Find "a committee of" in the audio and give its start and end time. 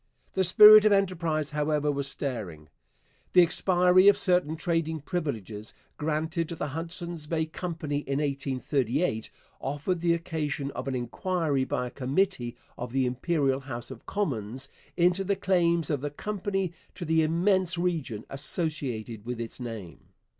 11.85-12.91